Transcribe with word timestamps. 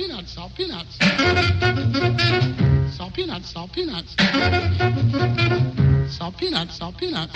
peanuts, 0.00 0.30
salt 0.32 0.54
peanuts. 0.56 0.96
Salt 2.96 3.12
peanuts, 3.14 3.50
salt 3.50 3.70
peanuts. 3.72 4.16
Salt 6.08 6.36
peanuts, 6.38 6.76
salt 6.76 6.96
peanuts. 6.96 7.32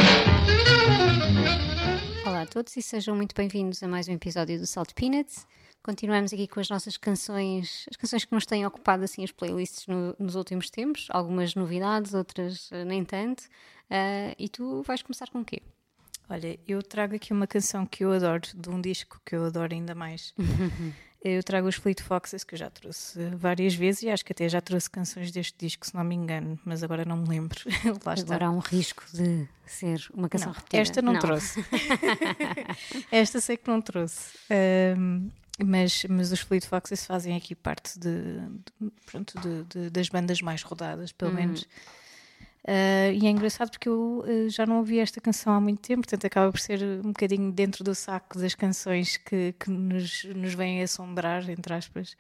Olá 2.25 2.41
a 2.43 2.47
todos 2.47 2.75
e 2.79 2.81
sejam 2.81 3.15
muito 3.15 3.35
bem-vindos 3.35 3.83
a 3.83 3.89
mais 3.89 4.09
um 4.09 4.13
episódio 4.13 4.59
do 4.59 4.67
Salt 4.67 4.95
Peanuts. 4.95 5.47
Continuamos 5.83 6.33
aqui 6.33 6.49
com 6.49 6.59
as 6.59 6.71
nossas 6.71 6.97
canções, 6.97 7.85
as 7.91 7.99
canções 7.99 8.25
que 8.25 8.35
nos 8.35 8.47
têm 8.47 8.65
ocupado 8.65 9.05
assim 9.05 9.23
as 9.23 9.31
playlists 9.31 9.87
no- 9.87 10.17
nos 10.19 10.35
últimos 10.35 10.71
tempos, 10.71 11.07
algumas 11.11 11.55
novidades, 11.55 12.15
outras 12.15 12.71
eh, 12.73 12.83
nem 12.87 13.05
tanto. 13.05 13.43
Ah, 13.91 14.35
e 14.39 14.49
tu 14.49 14.83
vais 14.85 15.03
começar 15.03 15.29
com 15.29 15.41
o 15.41 15.45
quê? 15.45 15.61
Olha, 16.31 16.59
eu 16.67 16.83
trago 16.83 17.15
aqui 17.15 17.35
uma 17.35 17.47
canção 17.47 17.85
que 17.85 18.03
eu 18.03 18.11
adoro, 18.11 18.41
de 18.55 18.71
um 18.71 18.81
disco 18.81 19.21
que 19.27 19.37
eu 19.37 19.45
adoro 19.45 19.75
ainda 19.75 19.95
mais. 19.95 20.33
eu 21.25 21.43
trago 21.43 21.67
os 21.67 21.75
Fleet 21.77 22.01
Foxes, 22.03 22.45
que 22.45 22.55
eu 22.55 22.59
já 22.59 22.69
trouxe 22.69 23.19
várias 23.37 23.75
vezes 23.75 24.03
e 24.03 24.11
acho 24.11 24.25
que 24.25 24.33
até 24.33 24.49
já 24.49 24.61
trouxe 24.61 24.91
canções 24.91 25.31
deste 25.33 25.55
disco, 25.59 25.87
se 25.87 25.95
não 25.95 26.05
me 26.05 26.15
engano, 26.15 26.59
mas 26.65 26.83
agora 26.83 27.05
não 27.05 27.17
me 27.17 27.29
lembro. 27.29 27.59
Lá 28.05 28.15
está. 28.15 28.35
Agora 28.35 28.47
há 28.47 28.51
um 28.51 28.59
risco 28.59 29.03
de 29.13 29.49
ser 29.67 30.07
uma 30.13 30.29
canção 30.29 30.49
Não, 30.49 30.55
repetida. 30.55 30.83
esta 30.83 31.03
não, 31.03 31.19
trouxe. 31.19 31.65
esta 33.11 33.41
sei 33.41 33.57
que 33.57 33.69
não 33.69 33.81
trouxe. 33.81 34.37
Ahm, 34.51 35.29
mas, 35.65 36.05
mas 36.09 36.33
os 36.33 36.41
Fleet 36.41 36.67
Foxes 36.67 37.07
fazem 37.07 37.37
aqui 37.37 37.55
parte 37.55 37.99
de, 37.99 38.39
de- 38.81 38.91
pronto, 39.07 39.41
de- 39.41 39.65
de- 39.65 39.91
das 39.91 40.09
bandas 40.09 40.41
mais 40.41 40.63
rodadas, 40.63 41.13
pelo 41.13 41.33
menos. 41.33 41.67
Ah, 42.67 43.11
e 43.13 43.27
é 43.27 43.31
engraçado 43.31 43.71
porque 43.71 43.89
eu 43.89 44.25
ah, 44.27 44.49
já 44.49 44.65
não 44.65 44.79
ouvi 44.79 44.99
esta 44.99 45.21
canção 45.21 45.53
há 45.53 45.61
muito 45.61 45.81
tempo, 45.81 46.03
portanto 46.03 46.25
acaba 46.27 46.51
por 46.51 46.59
ser 46.59 46.83
um 46.83 47.13
bocadinho 47.13 47.53
dentro 47.53 47.85
do 47.85 47.95
saco 47.95 48.39
das 48.39 48.55
canções 48.55 49.19
que, 49.19 49.53
que 49.59 49.71
nos, 49.71 50.25
nos 50.25 50.55
vêm 50.55 50.83
assombrar, 50.83 51.49
entre 51.51 51.75
aspas. 51.75 52.17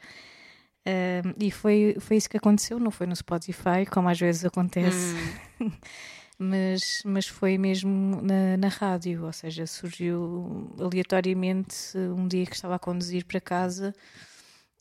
Ah, 0.86 1.22
e 1.40 1.50
foi, 1.50 1.96
foi 1.98 2.18
isso 2.18 2.28
que 2.28 2.36
aconteceu, 2.36 2.78
não 2.78 2.90
foi 2.90 3.06
no 3.06 3.16
Spotify, 3.16 3.86
como 3.90 4.08
às 4.08 4.20
vezes 4.20 4.44
acontece, 4.44 5.14
mas, 6.38 7.02
mas 7.06 7.26
foi 7.26 7.56
mesmo 7.56 8.20
na, 8.20 8.58
na 8.58 8.68
rádio, 8.68 9.24
ou 9.24 9.32
seja, 9.32 9.66
surgiu 9.66 10.74
aleatoriamente 10.78 11.96
um 11.96 12.28
dia 12.28 12.44
que 12.44 12.54
estava 12.54 12.74
a 12.74 12.78
conduzir 12.78 13.24
para 13.24 13.40
casa. 13.40 13.94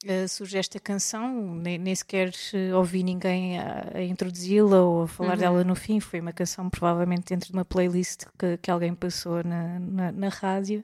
Uh, 0.03 0.27
surge 0.27 0.57
esta 0.57 0.79
canção, 0.81 1.55
nem, 1.55 1.77
nem 1.77 1.95
sequer 1.95 2.29
uh, 2.29 2.75
ouvi 2.75 3.03
ninguém 3.03 3.57
a, 3.57 3.91
a 3.95 4.03
introduzi-la 4.03 4.81
ou 4.81 5.03
a 5.03 5.07
falar 5.07 5.37
dela 5.37 5.63
no 5.63 5.75
fim. 5.75 6.01
Foi 6.01 6.19
uma 6.19 6.33
canção, 6.33 6.69
provavelmente, 6.69 7.29
dentro 7.29 7.47
de 7.47 7.53
uma 7.53 7.63
playlist 7.63 8.25
que, 8.37 8.57
que 8.57 8.69
alguém 8.69 8.93
passou 8.93 9.41
na, 9.45 9.79
na, 9.79 10.11
na 10.11 10.27
rádio. 10.27 10.83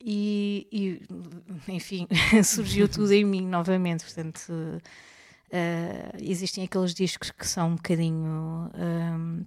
E, 0.00 0.68
e, 0.70 1.72
enfim, 1.72 2.06
surgiu 2.44 2.86
tudo 2.88 3.12
em 3.12 3.24
mim 3.24 3.44
novamente. 3.44 4.04
Portanto, 4.04 4.50
uh, 4.50 6.16
existem 6.20 6.62
aqueles 6.62 6.94
discos 6.94 7.32
que 7.32 7.46
são 7.46 7.70
um 7.70 7.74
bocadinho. 7.74 8.70
um, 8.74 9.44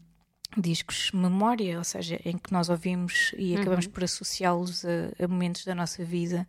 discos 0.57 1.11
memória, 1.11 1.77
ou 1.77 1.83
seja, 1.83 2.19
em 2.23 2.37
que 2.37 2.51
nós 2.51 2.69
ouvimos 2.69 3.33
e 3.37 3.55
acabamos 3.55 3.87
por 3.87 4.03
associá-los 4.03 4.85
a, 4.85 5.23
a 5.23 5.27
momentos 5.27 5.65
da 5.65 5.75
nossa 5.75 6.03
vida 6.03 6.47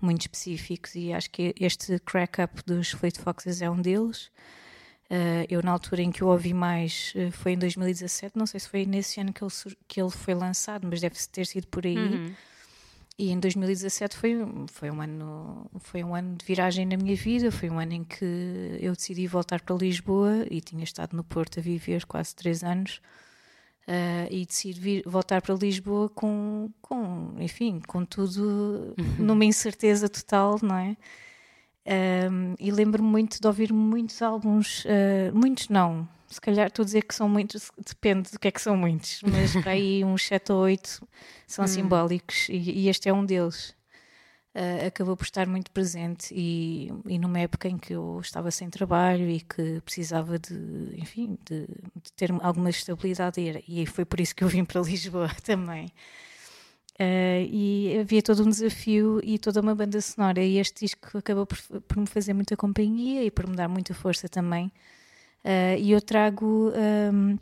muito 0.00 0.22
específicos 0.22 0.94
e 0.94 1.12
acho 1.12 1.30
que 1.30 1.54
este 1.58 1.98
crack 2.00 2.42
up 2.42 2.62
dos 2.66 2.90
Fleet 2.90 3.18
Foxes 3.18 3.62
é 3.62 3.70
um 3.70 3.80
deles. 3.80 4.30
Uh, 5.10 5.48
eu 5.48 5.62
na 5.62 5.70
altura 5.70 6.02
em 6.02 6.10
que 6.10 6.22
o 6.22 6.26
ouvi 6.26 6.52
mais 6.52 7.14
uh, 7.16 7.32
foi 7.32 7.52
em 7.52 7.58
2017, 7.58 8.36
não 8.36 8.46
sei 8.46 8.60
se 8.60 8.68
foi 8.68 8.84
nesse 8.84 9.18
ano 9.18 9.32
que 9.32 9.42
ele, 9.42 9.52
que 9.86 10.00
ele 10.02 10.10
foi 10.10 10.34
lançado, 10.34 10.86
mas 10.86 11.00
deve 11.00 11.16
ter 11.32 11.46
sido 11.46 11.66
por 11.68 11.86
aí. 11.86 11.96
E 13.18 13.32
em 13.32 13.40
2017 13.40 14.16
foi, 14.16 14.36
foi, 14.70 14.90
um 14.92 15.00
ano, 15.00 15.68
foi 15.80 16.04
um 16.04 16.14
ano 16.14 16.36
de 16.36 16.44
viragem 16.44 16.86
na 16.86 16.96
minha 16.96 17.16
vida, 17.16 17.50
foi 17.50 17.68
um 17.68 17.80
ano 17.80 17.94
em 17.94 18.04
que 18.04 18.24
eu 18.80 18.92
decidi 18.92 19.26
voltar 19.26 19.60
para 19.60 19.74
Lisboa 19.74 20.46
e 20.48 20.60
tinha 20.60 20.84
estado 20.84 21.16
no 21.16 21.24
Porto 21.24 21.58
a 21.58 21.62
viver 21.62 22.06
quase 22.06 22.32
três 22.32 22.62
anos. 22.62 23.00
Uh, 23.88 24.28
e 24.30 24.44
decidi 24.44 24.78
vir, 24.78 25.02
voltar 25.06 25.40
para 25.40 25.54
Lisboa 25.54 26.10
com, 26.10 26.68
com, 26.82 27.34
enfim, 27.38 27.80
com 27.86 28.04
tudo 28.04 28.94
numa 29.18 29.46
incerteza 29.46 30.10
total, 30.10 30.58
não 30.62 30.76
é? 30.76 30.94
Um, 32.30 32.54
e 32.60 32.70
lembro-me 32.70 33.08
muito 33.08 33.40
de 33.40 33.46
ouvir 33.46 33.72
muitos 33.72 34.20
álbuns, 34.20 34.84
uh, 34.84 35.34
muitos 35.34 35.70
não, 35.70 36.06
se 36.26 36.38
calhar 36.38 36.66
estou 36.66 36.82
a 36.82 36.84
dizer 36.84 37.02
que 37.02 37.14
são 37.14 37.26
muitos, 37.30 37.70
depende 37.78 38.30
do 38.30 38.38
que 38.38 38.48
é 38.48 38.50
que 38.50 38.60
são 38.60 38.76
muitos, 38.76 39.22
mas 39.22 39.52
para 39.52 39.72
aí 39.72 40.04
uns 40.04 40.26
7 40.26 40.52
ou 40.52 40.58
8 40.60 41.08
são 41.46 41.66
simbólicos 41.66 42.48
e, 42.50 42.56
e 42.56 42.88
este 42.90 43.08
é 43.08 43.12
um 43.12 43.24
deles. 43.24 43.74
Uh, 44.54 44.86
acabou 44.86 45.16
por 45.16 45.24
estar 45.24 45.46
muito 45.46 45.70
presente 45.70 46.34
e, 46.34 46.90
e 47.06 47.18
numa 47.18 47.38
época 47.38 47.68
em 47.68 47.76
que 47.78 47.92
eu 47.92 48.18
estava 48.20 48.50
sem 48.50 48.68
trabalho 48.68 49.28
e 49.28 49.40
que 49.40 49.80
precisava 49.82 50.38
de, 50.38 50.54
enfim, 50.96 51.38
de, 51.44 51.66
de 51.66 52.12
ter 52.16 52.32
alguma 52.42 52.70
estabilidade 52.70 53.62
e, 53.68 53.86
foi 53.86 54.04
por 54.04 54.18
isso 54.18 54.34
que 54.34 54.42
eu 54.42 54.48
vim 54.48 54.64
para 54.64 54.80
Lisboa 54.80 55.30
também. 55.44 55.92
Uh, 56.98 57.46
e 57.48 57.98
havia 58.00 58.22
todo 58.22 58.42
um 58.42 58.48
desafio 58.48 59.20
e 59.22 59.38
toda 59.38 59.60
uma 59.60 59.74
banda 59.74 60.00
sonora 60.00 60.42
e 60.42 60.58
este 60.58 60.86
disco 60.86 61.18
acabou 61.18 61.46
por, 61.46 61.58
por 61.82 61.96
me 61.98 62.06
fazer 62.06 62.34
muita 62.34 62.56
companhia 62.56 63.22
e 63.22 63.30
por 63.30 63.46
me 63.46 63.54
dar 63.54 63.68
muita 63.68 63.94
força 63.94 64.28
também 64.28 64.72
Uh, 65.44 65.78
e 65.78 65.92
eu 65.92 66.00
trago 66.02 66.72
um, 67.12 67.38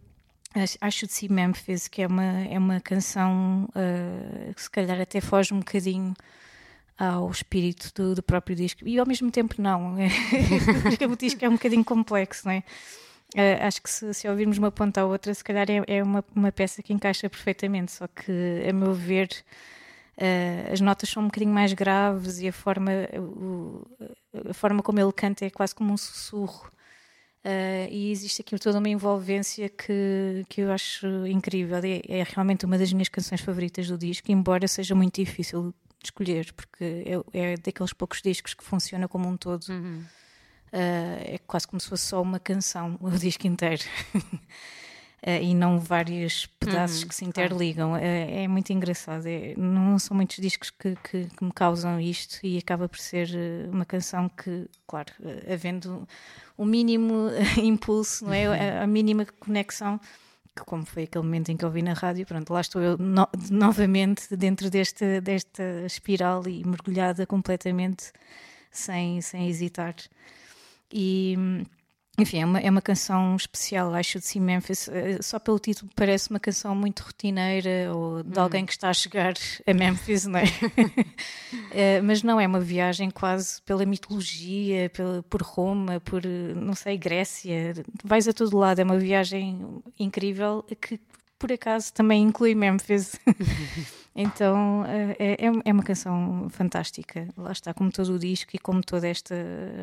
I 0.54 0.90
Should 0.90 1.12
See 1.12 1.28
Memphis 1.28 1.88
que 1.88 2.02
é 2.02 2.06
uma, 2.06 2.42
é 2.44 2.58
uma 2.58 2.80
canção 2.80 3.68
uh, 3.70 4.54
que 4.54 4.62
se 4.62 4.70
calhar 4.70 5.00
até 5.00 5.20
foge 5.20 5.54
um 5.54 5.58
bocadinho 5.58 6.14
ao 6.98 7.30
espírito 7.30 7.92
do, 7.94 8.14
do 8.14 8.22
próprio 8.22 8.56
disco 8.56 8.86
e 8.86 8.98
ao 8.98 9.06
mesmo 9.06 9.30
tempo 9.30 9.54
não 9.58 9.96
o 11.10 11.16
disco 11.16 11.44
é 11.44 11.48
um 11.48 11.52
bocadinho 11.52 11.84
complexo 11.84 12.46
não 12.46 12.52
é? 12.54 12.62
Uh, 13.34 13.66
acho 13.66 13.82
que 13.82 13.90
se, 13.90 14.14
se 14.14 14.28
ouvirmos 14.28 14.56
uma 14.56 14.70
ponta 14.70 15.00
à 15.00 15.04
outra, 15.04 15.34
se 15.34 15.42
calhar 15.42 15.66
é, 15.68 15.82
é 15.98 16.02
uma, 16.02 16.24
uma 16.34 16.52
peça 16.52 16.82
que 16.82 16.92
encaixa 16.92 17.28
perfeitamente, 17.28 17.90
só 17.92 18.06
que, 18.06 18.32
a 18.66 18.72
meu 18.72 18.94
ver, 18.94 19.28
uh, 20.16 20.72
as 20.72 20.80
notas 20.80 21.10
são 21.10 21.24
um 21.24 21.26
bocadinho 21.26 21.52
mais 21.52 21.72
graves 21.72 22.38
e 22.38 22.48
a 22.48 22.52
forma, 22.52 22.92
o- 23.18 23.84
a 24.48 24.54
forma 24.54 24.80
como 24.80 25.00
ele 25.00 25.12
canta 25.12 25.44
é 25.44 25.50
quase 25.50 25.74
como 25.74 25.92
um 25.92 25.96
sussurro. 25.96 26.70
Uh, 27.44 27.90
e 27.90 28.10
existe 28.10 28.42
aqui 28.42 28.58
toda 28.58 28.78
uma 28.78 28.88
envolvência 28.88 29.68
que, 29.68 30.44
que 30.48 30.60
eu 30.62 30.72
acho 30.72 31.06
incrível. 31.26 31.78
É, 31.78 32.20
é 32.20 32.22
realmente 32.24 32.64
uma 32.64 32.78
das 32.78 32.92
minhas 32.92 33.08
canções 33.08 33.40
favoritas 33.40 33.88
do 33.88 33.98
disco, 33.98 34.30
embora 34.32 34.66
seja 34.68 34.94
muito 34.94 35.16
difícil 35.20 35.74
escolher, 36.06 36.52
porque 36.54 37.04
é, 37.32 37.52
é 37.52 37.56
daqueles 37.56 37.92
poucos 37.92 38.20
discos 38.22 38.54
que 38.54 38.64
funciona 38.64 39.06
como 39.08 39.28
um 39.28 39.36
todo. 39.36 39.64
Uh, 40.72 41.18
é 41.24 41.38
quase 41.46 41.66
como 41.66 41.80
se 41.80 41.88
fosse 41.88 42.04
só 42.06 42.20
uma 42.20 42.38
canção, 42.40 42.96
o 43.00 43.10
disco 43.10 43.46
inteiro. 43.46 43.82
Uh, 44.14 44.18
e 45.42 45.54
não 45.54 45.78
vários 45.78 46.46
pedaços 46.60 47.04
que 47.04 47.14
se 47.14 47.24
interligam. 47.24 47.96
É, 47.96 48.44
é 48.44 48.48
muito 48.48 48.72
engraçado. 48.72 49.26
É- 49.26 49.54
não 49.56 49.98
são 49.98 50.16
muitos 50.16 50.36
discos 50.36 50.70
que, 50.70 50.96
que- 51.08 51.26
que 51.36 51.44
me 51.44 51.52
causam 51.52 51.98
isto 52.00 52.44
e 52.44 52.58
acaba 52.58 52.88
por 52.88 52.98
ser 52.98 53.28
uma 53.72 53.84
canção 53.84 54.28
que, 54.28 54.68
claro, 54.86 55.12
havendo 55.50 56.06
o 56.56 56.64
mínimo 56.64 57.28
uh, 57.28 57.60
impulso, 57.62 58.24
não 58.26 58.32
é? 58.32 58.78
a, 58.78 58.82
a 58.82 58.86
mínima 58.86 59.24
conexão, 59.40 60.00
que 60.56 60.64
como 60.64 60.84
foi 60.86 61.04
aquele 61.04 61.24
momento 61.24 61.50
em 61.50 61.56
que 61.56 61.64
eu 61.64 61.70
vi 61.70 61.82
na 61.82 61.92
rádio, 61.92 62.26
pronto, 62.26 62.52
lá 62.52 62.60
estou 62.62 62.82
eu 62.82 62.98
no- 62.98 63.28
novamente 63.50 64.36
dentro 64.36 64.70
desta, 64.70 65.20
desta 65.20 65.62
espiral 65.86 66.46
e 66.48 66.64
mergulhada 66.66 67.26
completamente 67.26 68.12
sem, 68.70 69.20
sem 69.22 69.48
hesitar. 69.48 69.94
E 70.92 71.34
hum, 71.38 71.64
enfim, 72.18 72.40
é 72.40 72.44
uma, 72.46 72.58
é 72.60 72.70
uma 72.70 72.80
canção 72.80 73.36
especial, 73.36 73.94
I 73.98 74.02
Should 74.02 74.26
See 74.26 74.40
Memphis. 74.40 74.88
Eh, 74.88 75.18
Só 75.22 75.38
pelo 75.38 75.58
título 75.58 75.90
parece 75.94 76.30
uma 76.30 76.40
canção 76.40 76.74
muito 76.74 77.02
rotineira 77.02 77.94
ou 77.94 78.22
de 78.22 78.38
alguém 78.38 78.64
que 78.64 78.72
está 78.72 78.88
a 78.88 78.94
chegar 78.94 79.34
a 79.66 79.74
Memphis, 79.74 80.24
não 80.26 80.38
é? 80.38 80.44
Eh, 81.72 82.00
Mas 82.00 82.22
não, 82.22 82.40
é 82.40 82.46
uma 82.46 82.60
viagem 82.60 83.10
quase 83.10 83.60
pela 83.62 83.84
mitologia, 83.84 84.88
pela, 84.90 85.22
por 85.24 85.42
Roma, 85.42 86.00
por, 86.00 86.22
não 86.24 86.74
sei, 86.74 86.96
Grécia. 86.96 87.74
Vais 88.02 88.26
a 88.26 88.32
todo 88.32 88.56
lado, 88.56 88.80
é 88.80 88.84
uma 88.84 88.98
viagem 88.98 89.82
incrível 89.98 90.64
que 90.80 90.98
por 91.38 91.52
acaso 91.52 91.92
também 91.92 92.22
inclui 92.22 92.54
Memphis. 92.54 93.16
então 94.16 94.84
eh, 94.86 95.16
é, 95.18 95.46
é- 95.46 95.62
é 95.66 95.72
uma 95.72 95.82
canção 95.82 96.48
fantástica. 96.50 97.28
Lá 97.36 97.52
está, 97.52 97.74
como 97.74 97.92
todo 97.92 98.14
o 98.14 98.18
disco 98.18 98.56
e 98.56 98.58
como 98.58 98.82
toda 98.82 99.06
esta 99.06 99.34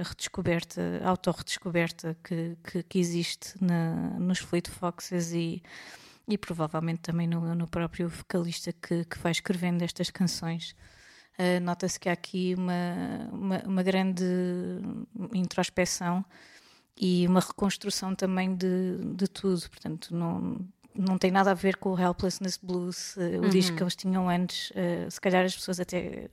redescoberta, 0.03 0.81
autorredescoberta 1.06 2.18
que, 2.24 2.57
que, 2.63 2.83
que 2.83 3.00
existe 3.00 3.53
na, 3.63 3.94
nos 4.19 4.39
Fleet 4.39 4.68
Foxes 4.69 5.31
e, 5.33 5.62
e 6.27 6.38
provavelmente 6.38 7.01
também 7.01 7.27
no, 7.27 7.53
no 7.53 7.68
próprio 7.68 8.09
vocalista 8.09 8.74
que, 8.74 9.06
que 9.06 9.19
vai 9.19 9.31
escrevendo 9.31 9.83
estas 9.83 10.09
canções. 10.09 10.75
Uh, 11.38 11.59
Nota-se 11.63 12.00
que 12.00 12.09
há 12.09 12.13
aqui 12.13 12.53
uma, 12.57 13.30
uma, 13.31 13.57
uma 13.65 13.83
grande 13.83 14.24
introspeção 15.33 16.24
e 16.95 17.27
uma 17.27 17.39
reconstrução 17.39 18.13
também 18.15 18.56
de, 18.56 18.97
de 19.15 19.27
tudo. 19.27 19.62
Portanto, 19.69 20.15
não, 20.15 20.59
não 20.95 21.18
tem 21.18 21.31
nada 21.31 21.51
a 21.51 21.54
ver 21.54 21.78
com 21.78 21.94
o 21.94 22.00
Helplessness 22.00 22.57
Blues, 22.62 23.16
uh, 23.16 23.42
o 23.45 23.50
disco 23.50 23.75
que 23.75 23.84
eles 23.84 23.95
tinham 23.95 24.30
antes. 24.30 24.72
Uh, 24.72 25.10
se 25.10 25.19
calhar 25.19 25.45
as 25.45 25.56
pessoas 25.56 25.80
até 25.80 26.30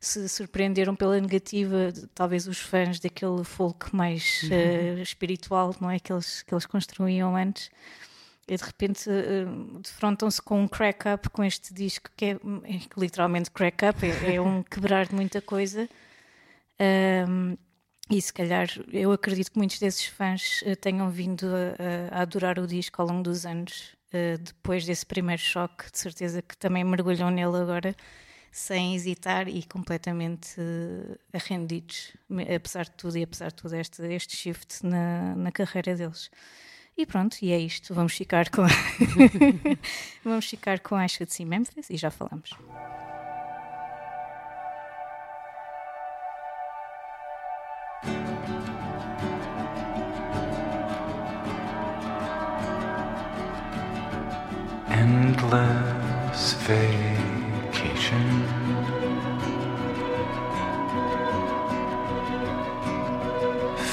se 0.00 0.28
surpreenderam 0.28 0.94
pela 0.94 1.20
negativa, 1.20 1.92
talvez 2.14 2.46
os 2.46 2.58
fãs 2.58 3.00
daquele 3.00 3.42
folk 3.44 3.94
mais 3.94 4.42
uh, 4.44 5.00
espiritual, 5.00 5.74
não 5.80 5.90
é? 5.90 5.98
Que 5.98 6.12
eles, 6.12 6.42
que 6.42 6.54
eles 6.54 6.66
construíam 6.66 7.36
antes. 7.36 7.70
E 8.46 8.56
de 8.56 8.64
repente 8.64 9.10
defrontam-se 9.82 10.40
com 10.40 10.62
um 10.62 10.68
crack-up 10.68 11.28
com 11.28 11.44
este 11.44 11.74
disco 11.74 12.08
que 12.16 12.24
é, 12.24 12.30
é 12.30 12.80
literalmente 12.96 13.50
crack-up, 13.50 13.98
é, 14.06 14.36
é, 14.36 14.40
um 14.40 14.62
quebrar 14.62 15.06
de 15.06 15.14
muita 15.14 15.42
coisa. 15.42 15.88
Um, 16.80 17.56
e 18.10 18.20
se 18.22 18.32
calhar 18.32 18.68
eu 18.92 19.12
acredito 19.12 19.52
que 19.52 19.58
muitos 19.58 19.78
desses 19.78 20.06
fãs 20.06 20.62
uh, 20.62 20.74
tenham 20.76 21.10
vindo 21.10 21.46
a, 21.46 22.18
a, 22.18 22.22
adorar 22.22 22.58
o 22.58 22.66
disco 22.66 23.00
ao 23.02 23.08
longo 23.08 23.22
dos 23.22 23.44
anos, 23.44 23.94
uh, 24.12 24.38
depois 24.38 24.86
desse 24.86 25.04
primeiro 25.04 25.42
choque, 25.42 25.90
de 25.90 25.98
certeza 25.98 26.40
que 26.40 26.56
também 26.56 26.84
mergulham 26.84 27.30
nele 27.30 27.56
agora 27.56 27.94
sem 28.50 28.94
hesitar 28.94 29.46
e 29.46 29.62
completamente 29.62 30.58
uh, 30.58 31.18
arrendidos, 31.32 32.12
apesar 32.54 32.84
de 32.84 32.92
tudo 32.92 33.18
e 33.18 33.22
apesar 33.22 33.48
de 33.48 33.54
tudo 33.54 33.76
este, 33.76 34.02
este 34.02 34.36
shift 34.36 34.84
na, 34.84 35.34
na 35.34 35.52
carreira 35.52 35.94
deles. 35.94 36.30
E 36.96 37.06
pronto, 37.06 37.36
e 37.42 37.52
é 37.52 37.58
isto. 37.58 37.94
Vamos 37.94 38.14
ficar 38.14 38.50
com 38.50 38.62
vamos 40.24 40.46
ficar 40.46 40.80
com 40.80 40.96
a 40.96 41.06
See 41.06 41.44
Memphis 41.44 41.88
e 41.90 41.96
já 41.96 42.10
falamos. 42.10 42.50
Endless 55.52 56.52
vacation. 56.54 58.24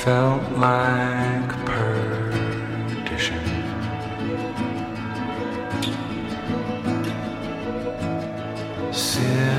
Felt 0.04 0.44
like 0.57 1.50
perdition. 1.66 3.42
Sybarite 8.92 9.55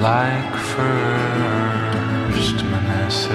Like 0.00 0.56
first 0.56 2.64
Manassas. 2.64 3.28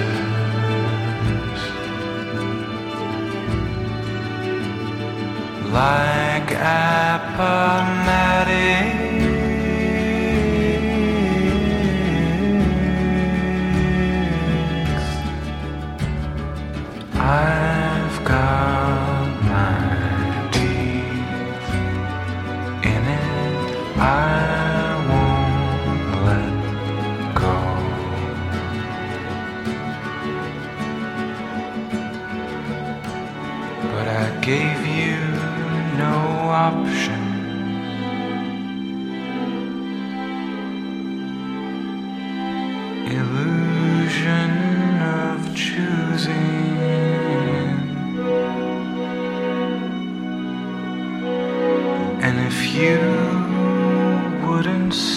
Like 5.71 6.51
Appomattox. 6.53 9.14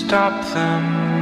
Stop 0.08 0.32
them, 0.54 1.17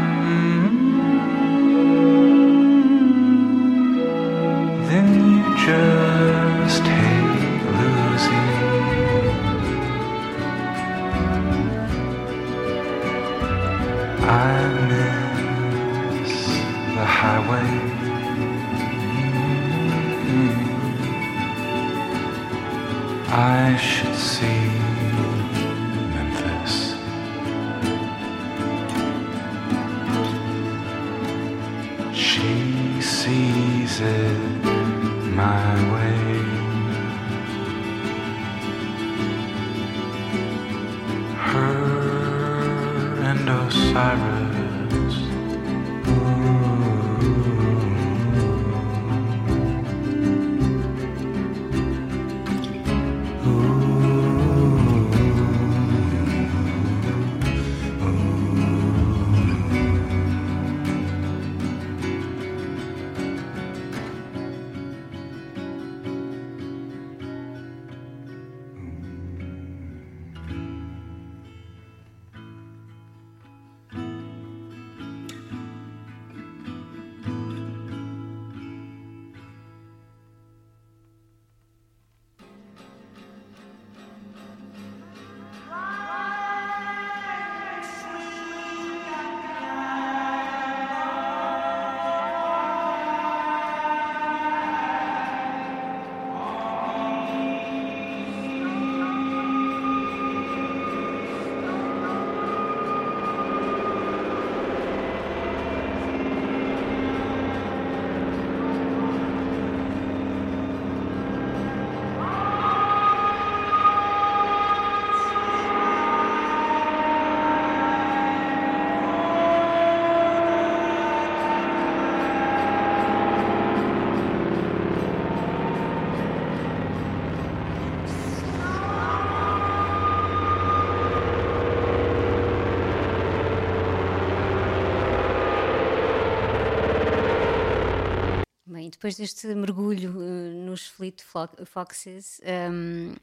depois 139.07 139.17
deste 139.17 139.47
mergulho 139.55 140.11
uh, 140.11 140.65
nos 140.65 140.89
Fleet 140.89 141.23
Foxes, 141.65 142.41
um, 142.73 143.15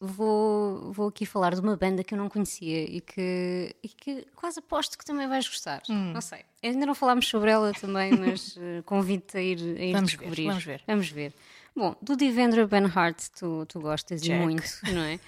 vou, 0.00 0.90
vou 0.92 1.08
aqui 1.08 1.26
falar 1.26 1.54
de 1.54 1.60
uma 1.60 1.76
banda 1.76 2.02
que 2.02 2.14
eu 2.14 2.18
não 2.18 2.30
conhecia 2.30 2.84
e 2.84 3.02
que, 3.02 3.76
e 3.82 3.88
que 3.88 4.26
quase 4.34 4.60
aposto 4.60 4.96
que 4.96 5.04
também 5.04 5.28
vais 5.28 5.46
gostar. 5.46 5.82
Hum. 5.90 6.12
Não 6.14 6.22
sei. 6.22 6.40
Ainda 6.62 6.86
não 6.86 6.94
falámos 6.94 7.28
sobre 7.28 7.50
ela 7.50 7.70
também, 7.74 8.12
mas 8.16 8.56
uh, 8.56 8.82
convido-te 8.86 9.36
a 9.36 9.42
ir, 9.42 9.58
a 9.58 9.84
ir 9.84 9.92
vamos 9.92 10.12
descobrir. 10.12 10.44
Ver, 10.44 10.48
vamos 10.48 10.64
ver. 10.64 10.82
Vamos 10.86 11.08
ver. 11.10 11.34
Bom, 11.76 11.94
do 12.00 12.16
Devendra 12.16 12.66
Banhart 12.66 13.28
tu, 13.38 13.66
tu 13.66 13.78
gostas 13.78 14.22
Jack. 14.22 14.42
muito, 14.42 14.64
não 14.90 15.02
é? 15.02 15.20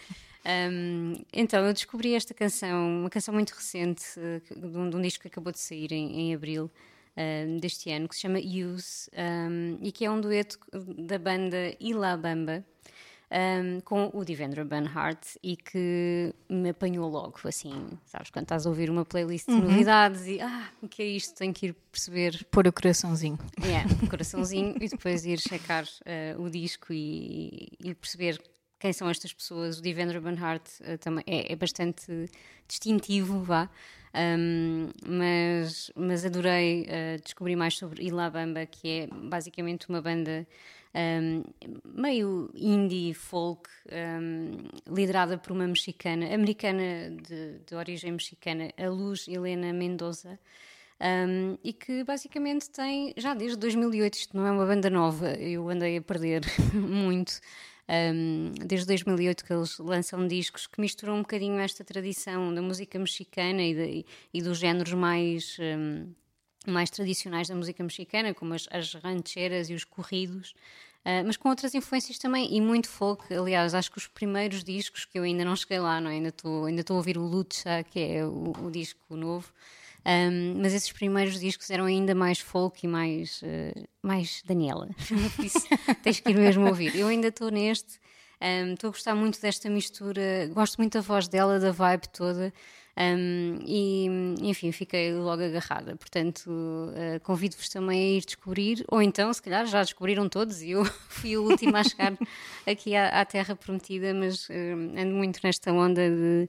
Um, 0.71 1.23
então, 1.35 1.67
eu 1.67 1.75
descobri 1.75 2.15
esta 2.15 2.33
canção, 2.33 3.01
uma 3.01 3.11
canção 3.11 3.35
muito 3.35 3.51
recente, 3.51 4.05
uh, 4.17 4.59
de, 4.59 4.79
um, 4.79 4.89
de, 4.89 4.97
um, 4.97 5.03
disco 5.03 5.21
que 5.21 5.29
acabou 5.29 5.53
de 5.53 5.59
sair 5.59 5.93
em, 5.93 6.19
em 6.19 6.35
abril 6.35 6.71
uh, 7.19 7.61
deste 7.61 7.91
ano, 7.91 8.09
que 8.09 8.15
se 8.15 8.23
chama 8.23 8.39
Use, 8.39 9.11
um, 9.17 9.79
e 9.83 9.91
que 9.91 10.05
é 10.05 10.11
um 10.11 10.21
dueto 10.21 10.59
da 10.73 11.19
banda 11.19 11.75
Ila 11.81 12.17
Bamba. 12.17 12.65
Um, 13.31 13.81
com 13.81 14.11
o 14.15 14.25
Devendra 14.25 14.65
Banhart 14.65 15.37
e 15.43 15.55
que 15.55 16.35
me 16.49 16.71
apanhou 16.71 17.11
logo, 17.11 17.39
assim, 17.45 17.91
sabes, 18.07 18.31
quando 18.31 18.45
estás 18.45 18.65
a 18.65 18.71
ouvir 18.71 18.89
uma 18.89 19.05
playlist 19.05 19.45
de 19.49 19.53
uhum. 19.53 19.69
novidades 19.69 20.27
e 20.27 20.41
ah, 20.41 20.71
o 20.81 20.89
que 20.89 21.03
é 21.03 21.07
isto? 21.09 21.37
Tenho 21.37 21.53
que 21.53 21.67
ir 21.67 21.77
perceber. 21.93 22.47
Pôr 22.51 22.67
o 22.67 22.73
coraçãozinho. 22.73 23.39
É, 23.63 23.67
yeah, 23.67 23.91
coraçãozinho 24.09 24.77
e 24.81 24.89
depois 24.89 25.27
ir 25.27 25.39
checar 25.41 25.85
uh, 25.85 26.43
o 26.43 26.49
disco 26.49 26.91
e, 26.91 27.69
e, 27.79 27.95
perceber 27.95 28.41
quem 28.79 28.93
são 28.93 29.09
estas 29.09 29.33
pessoas. 29.33 29.79
O 29.79 29.83
Devendra 29.83 30.21
Banhart 30.21 30.67
uh, 30.81 30.99
também 30.99 31.25
é, 31.27 31.53
é, 31.53 31.57
bastante 31.57 32.31
distintivo, 32.67 33.43
vá. 33.43 33.69
Um, 34.15 34.91
mas, 35.07 35.91
mas 35.95 36.25
adorei 36.25 36.83
uh, 36.83 37.23
descobrir 37.23 37.57
mais 37.57 37.77
sobre 37.77 38.05
Ilabamba, 38.05 38.65
que 38.67 38.89
é 38.89 39.07
basicamente 39.07 39.89
uma 39.89 40.01
banda 40.01 40.47
um, 40.95 41.45
meio 41.85 42.51
indie 42.55 43.15
folk, 43.15 43.69
um, 43.93 44.69
liderada 44.93 45.39
por 45.39 45.53
uma 45.53 45.67
mexicana, 45.67 46.35
americana 46.35 47.11
de, 47.11 47.59
de 47.67 47.75
origem 47.75 48.13
mexicana, 48.13 48.73
a 48.77 48.89
Luz 48.89 49.29
Helena 49.29 49.73
Mendoza. 49.73 50.39
Um, 51.01 51.57
e 51.63 51.73
que 51.73 52.03
basicamente 52.03 52.69
tem, 52.71 53.15
já 53.17 53.33
desde 53.33 53.57
2008, 53.59 54.15
isto 54.15 54.37
não 54.37 54.45
é 54.45 54.51
uma 54.51 54.67
banda 54.67 54.91
nova, 54.91 55.31
eu 55.35 55.69
andei 55.69 55.97
a 55.97 56.03
perder 56.03 56.43
muito, 56.75 57.39
um, 57.89 58.53
desde 58.67 58.87
2008 58.87 59.45
que 59.45 59.53
eles 59.53 59.79
lançam 59.79 60.27
discos 60.27 60.67
que 60.67 60.81
misturam 60.81 61.17
um 61.17 61.23
bocadinho 61.23 61.59
esta 61.59 61.83
tradição 61.83 62.55
da 62.55 62.61
música 62.61 62.99
mexicana 62.99 63.63
e, 63.63 63.75
de, 63.75 64.07
e 64.35 64.43
dos 64.43 64.59
géneros 64.59 64.93
mais, 64.93 65.57
um, 65.59 66.13
mais 66.71 66.91
tradicionais 66.91 67.49
da 67.49 67.55
música 67.55 67.83
mexicana, 67.83 68.35
como 68.35 68.55
as, 68.55 68.69
as 68.71 68.95
rancheras 68.95 69.71
e 69.71 69.75
os 69.75 69.85
corridos. 69.85 70.55
Uh, 71.05 71.25
mas 71.25 71.37
com 71.39 71.49
outras 71.49 71.75
influências 71.75 72.19
também 72.19 72.55
e 72.55 72.61
muito 72.61 72.89
folk. 72.89 73.33
Aliás, 73.33 73.75
acho 73.75 73.91
que 73.91 73.99
os 73.99 74.07
primeiros 74.07 74.63
discos 74.63 75.07
que 75.07 75.19
eu 75.19 75.23
ainda 75.23 75.45
não 75.45 75.57
cheguei 75.57 75.79
lá, 75.79 76.01
não? 76.01 76.11
É? 76.11 76.15
ainda 76.15 76.29
estou 76.29 76.67
ainda 76.67 76.85
a 76.87 76.93
ouvir 76.93 77.17
o 77.17 77.23
Lucha, 77.23 77.83
que 77.91 78.01
é 78.01 78.27
o, 78.27 78.53
o 78.65 78.71
disco 78.71 79.17
novo. 79.17 79.51
Um, 80.09 80.63
mas 80.63 80.73
esses 80.73 80.91
primeiros 80.91 81.39
discos 81.39 81.69
eram 81.69 81.85
ainda 81.85 82.15
mais 82.15 82.39
folk 82.39 82.83
e 82.83 82.89
mais, 82.89 83.43
uh, 83.43 83.89
mais 84.03 84.43
Daniela. 84.47 84.89
Isso 85.45 85.69
tens 86.03 86.21
que 86.21 86.31
ir 86.31 86.35
mesmo 86.35 86.67
ouvir. 86.67 86.97
Eu 86.97 87.09
ainda 87.09 87.29
estou 87.29 87.51
neste, 87.51 87.99
estou 88.73 88.89
um, 88.89 88.91
a 88.91 88.97
gostar 88.97 89.15
muito 89.15 89.39
desta 89.39 89.69
mistura, 89.69 90.49
gosto 90.55 90.79
muito 90.79 90.95
da 90.95 91.03
voz 91.03 91.29
dela, 91.29 91.61
da 91.61 91.73
vibe 91.73 92.09
toda. 92.09 92.55
Um, 92.99 93.59
e 93.65 94.07
enfim, 94.41 94.73
fiquei 94.73 95.13
logo 95.13 95.43
agarrada. 95.43 95.95
Portanto, 95.95 96.49
uh, 96.49 97.21
convido-vos 97.23 97.69
também 97.69 98.01
a 98.01 98.17
ir 98.17 98.25
descobrir, 98.25 98.85
ou 98.89 99.03
então, 99.03 99.31
se 99.31 99.43
calhar 99.43 99.67
já 99.67 99.83
descobriram 99.83 100.27
todos 100.27 100.63
e 100.63 100.71
eu 100.71 100.87
fui 101.09 101.35
a 101.35 101.41
última 101.41 101.81
a 101.81 101.85
chegar 101.85 102.17
aqui 102.67 102.97
à, 102.97 103.21
à, 103.21 103.25
Terra 103.27 103.55
Prometida, 103.55 104.15
mas 104.15 104.49
uh, 104.49 104.53
ando 104.99 105.15
muito 105.15 105.39
nesta 105.45 105.71
onda 105.71 106.01
de, 106.09 106.49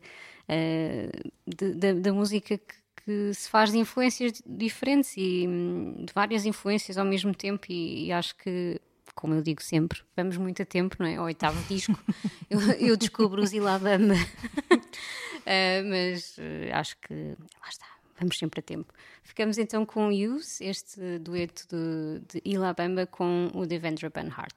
uh, 0.50 1.32
de, 1.46 1.94
da 1.94 2.13
música 2.13 2.58
que, 2.58 2.78
que, 3.10 3.34
se 3.34 3.50
faz 3.50 3.72
de 3.72 3.80
influências 3.80 4.39
diferentes 4.46 5.16
e 5.18 5.48
um, 5.48 6.06
de 6.06 6.13
várias 6.13 6.46
influências 6.46 6.96
ao 6.96 7.06
mesmo 7.06 7.34
tempo, 7.34 7.66
e, 7.68 8.06
e 8.06 8.12
acho 8.12 8.36
que 8.36 8.80
como 9.16 9.34
eu 9.34 9.42
digo 9.42 9.62
sempre, 9.62 10.00
vamos 10.16 10.38
muito 10.38 10.62
a 10.62 10.66
tempo, 10.66 10.96
não 11.00 11.06
é? 11.06 11.18
Ao 11.18 11.25
oitavo 11.25 11.62
disco, 11.68 12.00
eu, 12.50 12.62
eu 12.74 12.96
descubro 12.96 13.42
os 13.42 13.51
Ilabamba. 13.51 14.13
Uh, 14.13 15.84
mas 15.89 16.38
uh, 16.38 16.74
acho 16.74 16.96
que 17.01 17.36
lá 17.62 17.68
está, 17.68 17.86
vamos 18.18 18.38
sempre 18.38 18.60
a 18.60 18.63
tempo. 18.63 18.94
Ficamos 19.24 19.58
então 19.58 19.86
com 19.86 20.08
Use, 20.08 20.63
este 20.63 21.20
dueto 21.20 21.68
de, 21.68 22.22
de 22.32 22.42
Ilabamba 22.46 23.08
com 23.08 23.50
o 23.54 23.66
Devendra 23.66 24.10
Banhart. 24.10 24.56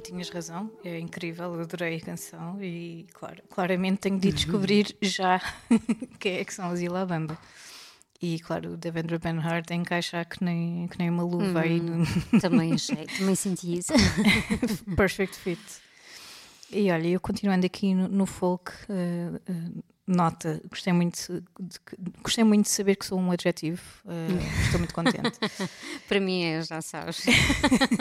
Tinhas 0.00 0.28
razão, 0.28 0.70
é 0.84 0.98
incrível, 0.98 1.60
adorei 1.60 1.96
a 1.96 2.00
canção 2.00 2.62
e 2.62 3.06
claro, 3.12 3.42
claramente 3.48 4.00
tenho 4.00 4.18
de 4.18 4.32
descobrir 4.32 4.96
já 5.00 5.40
quem 6.20 6.36
é 6.36 6.44
que 6.44 6.52
são 6.52 6.72
os 6.72 6.80
Ilabamba. 6.80 7.38
E 8.20 8.38
claro, 8.40 8.72
o 8.72 8.76
Devendra 8.76 9.18
Banhart 9.18 9.70
encaixa 9.70 10.24
que 10.24 10.42
nem, 10.42 10.88
que 10.88 10.98
nem 10.98 11.10
uma 11.10 11.22
luva 11.22 11.60
aí 11.60 11.80
no... 11.80 12.04
Também 12.40 12.72
achei, 12.74 13.06
também 13.06 13.34
senti 13.34 13.78
isso. 13.78 13.92
Perfect 14.96 15.36
fit. 15.36 15.60
E 16.70 16.90
olha, 16.90 17.08
eu 17.08 17.20
continuando 17.20 17.66
aqui 17.66 17.94
no, 17.94 18.08
no 18.08 18.26
folk, 18.26 18.72
uh, 18.88 19.36
uh, 19.36 19.84
nota, 20.06 20.60
gostei 20.70 20.92
muito, 20.92 21.42
de, 21.58 21.78
gostei 22.22 22.44
muito 22.44 22.64
de 22.64 22.70
saber 22.70 22.94
que 22.94 23.04
sou 23.04 23.18
um 23.18 23.30
adjetivo, 23.30 23.82
uh, 24.04 24.64
estou 24.64 24.78
muito 24.78 24.94
contente. 24.94 25.38
Para 26.06 26.20
mim 26.20 26.44
é, 26.44 26.62
já 26.62 26.80
sabes. 26.80 27.24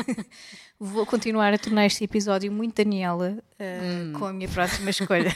Vou 0.80 1.06
continuar 1.06 1.54
a 1.54 1.58
tornar 1.58 1.86
este 1.86 2.04
episódio 2.04 2.52
muito 2.52 2.76
Daniela 2.84 3.38
hum. 3.60 4.14
com 4.20 4.26
a 4.26 4.34
minha 4.34 4.50
próxima 4.50 4.92
escolha. 4.92 5.34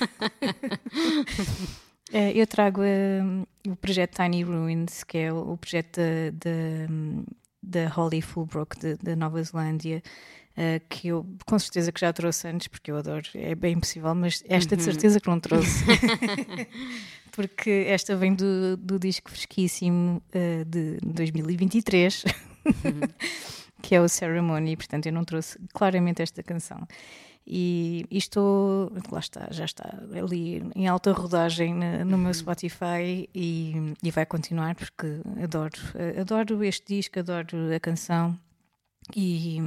Uh, 2.11 2.31
eu 2.35 2.45
trago 2.45 2.81
uh, 2.81 3.47
o 3.67 3.75
projeto 3.75 4.17
Tiny 4.17 4.43
Ruins, 4.43 5.03
que 5.03 5.17
é 5.17 5.33
o, 5.33 5.53
o 5.53 5.57
projeto 5.57 5.99
da 7.63 7.87
Holly 7.89 8.21
Fulbrook 8.21 8.75
da 9.01 9.15
Nova 9.15 9.41
Zelândia, 9.41 10.03
uh, 10.59 10.81
que 10.89 11.07
eu 11.07 11.25
com 11.45 11.57
certeza 11.57 11.91
que 11.91 12.01
já 12.01 12.11
trouxe 12.11 12.47
antes, 12.47 12.67
porque 12.67 12.91
eu 12.91 12.97
adoro, 12.97 13.23
é 13.33 13.55
bem 13.55 13.73
impossível, 13.73 14.13
mas 14.13 14.43
esta 14.47 14.75
de 14.75 14.83
uhum. 14.83 14.91
certeza 14.91 15.19
que 15.19 15.29
não 15.29 15.39
trouxe. 15.39 15.85
porque 17.31 17.85
esta 17.87 18.15
vem 18.15 18.35
do, 18.35 18.75
do 18.75 18.99
disco 18.99 19.31
fresquíssimo 19.31 20.21
de 20.67 20.97
2023. 21.03 22.25
Uhum. 22.65 22.99
que 23.81 23.95
é 23.95 24.01
o 24.01 24.09
Ceremony, 24.09 24.75
portanto 24.75 25.05
eu 25.05 25.13
não 25.13 25.23
trouxe 25.23 25.57
claramente 25.73 26.21
esta 26.21 26.43
canção. 26.43 26.85
E 27.47 28.05
isto, 28.11 28.91
lá 29.11 29.19
está, 29.19 29.47
já 29.49 29.65
está 29.65 29.97
ali 30.15 30.61
em 30.75 30.87
alta 30.87 31.11
rodagem 31.11 31.73
no 32.05 32.17
meu 32.17 32.27
uhum. 32.27 32.33
Spotify 32.33 33.27
e, 33.33 33.95
e 34.03 34.11
vai 34.11 34.25
continuar 34.25 34.75
porque 34.75 35.21
adoro, 35.41 35.79
adoro 36.19 36.63
este 36.63 36.95
disco, 36.95 37.17
adoro 37.17 37.73
a 37.73 37.79
canção 37.79 38.37
e 39.15 39.59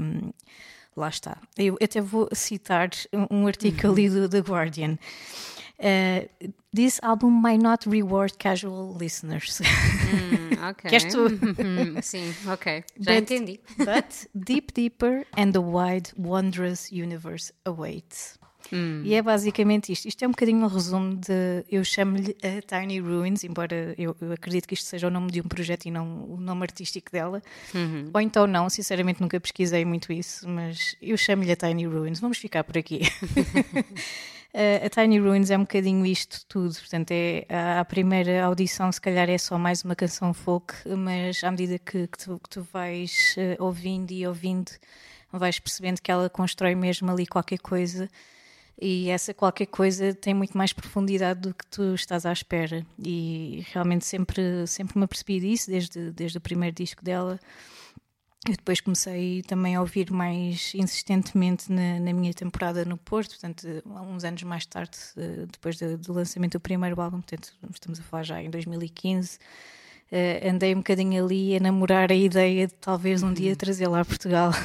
lá 0.96 1.08
está. 1.08 1.38
Eu 1.56 1.76
até 1.82 2.00
vou 2.00 2.28
citar 2.32 2.90
um 3.30 3.46
artigo 3.46 3.88
ali 3.88 4.08
do 4.08 4.28
The 4.28 4.40
Guardian. 4.40 4.98
Uh, 5.78 6.52
this 6.72 7.00
album 7.02 7.30
might 7.30 7.60
not 7.60 7.84
reward 7.86 8.38
casual 8.38 8.94
listeners. 8.94 9.60
Mm. 9.60 10.74
Queres 10.76 11.04
tu? 11.12 11.28
Sim, 12.02 12.32
ok. 12.46 12.84
Já 13.00 13.14
but, 13.14 13.22
entendi. 13.22 13.60
but 13.78 14.26
deep, 14.32 14.72
deeper 14.72 15.26
and 15.36 15.52
the 15.52 15.60
wide, 15.60 16.10
wondrous 16.16 16.92
universe 16.92 17.52
awaits. 17.66 18.38
Hum. 18.72 19.02
E 19.04 19.14
é 19.14 19.20
basicamente 19.20 19.92
isto. 19.92 20.08
Isto 20.08 20.24
é 20.24 20.28
um 20.28 20.30
bocadinho 20.30 20.64
um 20.64 20.66
resumo 20.66 21.14
de. 21.14 21.62
Eu 21.70 21.84
chamo-lhe 21.84 22.34
a 22.42 22.62
Tiny 22.62 23.00
Ruins, 23.00 23.44
embora 23.44 23.94
eu, 23.98 24.16
eu, 24.18 24.32
acredito 24.32 24.66
que 24.66 24.72
isto 24.72 24.86
seja 24.86 25.08
o 25.08 25.10
nome 25.10 25.30
de 25.30 25.40
um 25.40 25.44
projeto 25.44 25.84
e 25.84 25.90
não 25.90 26.24
o 26.24 26.38
nome 26.38 26.62
artístico 26.62 27.12
dela. 27.12 27.42
Uhum. 27.74 28.10
Ou 28.12 28.20
então 28.20 28.46
não, 28.46 28.70
sinceramente 28.70 29.20
nunca 29.20 29.38
pesquisei 29.38 29.84
muito 29.84 30.10
isso, 30.10 30.48
mas 30.48 30.96
eu 31.02 31.16
chamo-lhe 31.18 31.52
a 31.52 31.56
Tiny 31.56 31.84
Ruins. 31.84 32.18
Vamos 32.18 32.38
ficar 32.38 32.64
por 32.64 32.78
aqui. 32.78 33.02
Uh, 34.54 34.80
a 34.86 34.88
Tiny 34.88 35.18
Ruins 35.18 35.50
é 35.50 35.56
um 35.58 35.62
bocadinho 35.62 36.06
isto 36.06 36.40
tudo, 36.48 36.74
portanto, 36.74 37.10
é, 37.10 37.46
a, 37.78 37.84
primeira 37.84 38.42
audição, 38.42 38.90
se 38.90 39.00
calhar, 39.00 39.28
é 39.28 39.36
só 39.36 39.58
mais 39.58 39.84
uma 39.84 39.94
canção 39.94 40.32
folk, 40.32 40.74
mas 40.96 41.44
à 41.44 41.50
medida 41.50 41.78
que, 41.78 42.06
que, 42.06 42.18
tu, 42.18 42.40
que 42.42 42.48
tu, 42.48 42.66
vais 42.72 43.36
uh, 43.36 43.62
ouvindo 43.62 44.12
e 44.12 44.26
ouvindo, 44.26 44.72
vais 45.30 45.58
percebendo 45.58 46.00
que 46.00 46.10
ela 46.10 46.30
constrói 46.30 46.74
mesmo 46.74 47.10
ali 47.10 47.26
qualquer 47.26 47.58
coisa. 47.58 48.08
E 48.84 49.10
essa 49.10 49.32
qualquer 49.32 49.66
coisa 49.66 50.12
tem 50.12 50.34
muito 50.34 50.58
mais 50.58 50.72
profundidade 50.72 51.38
do 51.38 51.54
que 51.54 51.64
tu 51.68 51.94
estás 51.94 52.26
à 52.26 52.32
espera. 52.32 52.84
E 52.98 53.64
realmente 53.72 54.04
sempre, 54.04 54.66
sempre 54.66 54.98
me 54.98 55.04
apercebi 55.04 55.38
disso, 55.38 55.70
desde, 55.70 56.10
desde 56.10 56.38
o 56.38 56.40
primeiro 56.40 56.74
disco 56.74 57.04
dela. 57.04 57.38
Eu 58.44 58.56
depois 58.56 58.80
comecei 58.80 59.40
também 59.42 59.76
a 59.76 59.80
ouvir 59.80 60.10
mais 60.10 60.72
insistentemente 60.74 61.70
na, 61.70 62.00
na, 62.00 62.12
minha 62.12 62.34
temporada 62.34 62.84
no 62.84 62.96
Porto, 62.96 63.38
portanto, 63.38 63.68
uns 63.86 64.24
anos 64.24 64.42
mais 64.42 64.66
tarde, 64.66 64.98
eh, 65.16 65.46
depois 65.48 65.78
do, 65.78 65.96
do 65.96 66.12
lançamento 66.12 66.54
do 66.54 66.60
primeiro 66.60 67.00
álbum, 67.00 67.20
portanto, 67.20 67.54
estamos 67.72 68.00
a 68.00 68.02
falar 68.02 68.24
já 68.24 68.42
em 68.42 68.50
2015. 68.50 69.36
Uh, 69.36 69.38
eh, 70.10 70.50
andei 70.50 70.74
um 70.74 70.78
bocadinho 70.78 71.24
ali 71.24 71.56
a 71.56 71.60
namorar 71.60 72.10
a 72.10 72.16
ideia 72.16 72.66
de 72.66 72.74
talvez 72.74 73.22
um 73.22 73.32
dia 73.32 73.50
uhum. 73.50 73.56
trazê-la 73.56 74.00
a 74.00 74.04
Portugal. 74.04 74.50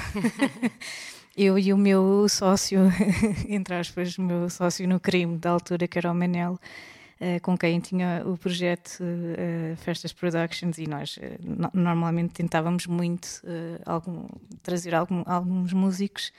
Eu 1.39 1.59
e 1.59 1.71
o 1.71 1.77
meu 1.77 2.27
sócio, 2.27 2.91
entre 3.47 3.75
aspas, 3.75 4.17
o 4.17 4.23
meu 4.23 4.49
sócio 4.49 4.87
no 4.87 4.99
crime 4.99 5.37
da 5.37 5.51
altura, 5.51 5.87
que 5.87 5.95
era 5.99 6.11
o 6.11 6.15
Manel, 6.15 6.53
uh, 6.53 7.39
com 7.43 7.55
quem 7.55 7.79
tinha 7.79 8.23
o 8.25 8.35
projeto 8.35 8.97
uh, 9.01 9.77
Festas 9.77 10.11
Productions, 10.11 10.79
e 10.79 10.87
nós 10.87 11.19
no 11.43 11.69
normalmente 11.75 12.33
tentávamos 12.33 12.87
muito 12.87 13.43
algum, 13.85 14.25
trazer 14.63 14.95
algum, 14.95 15.21
alguns 15.27 15.73
músicos, 15.73 16.33